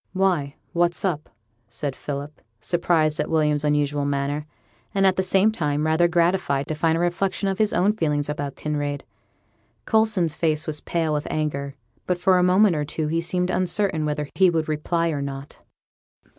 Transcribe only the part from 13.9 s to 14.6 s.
whether he